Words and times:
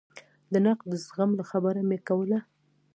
د 0.51 0.53
نقد 0.65 0.85
د 0.91 0.93
زغم 1.05 1.31
خبره 1.51 1.81
مې 1.89 1.97
کوله. 2.07 2.39